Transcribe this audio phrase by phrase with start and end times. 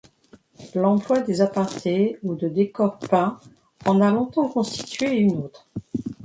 [0.73, 3.37] L’emploi des apartés ou de décors peints
[3.85, 5.69] en a longtemps constitué une autre.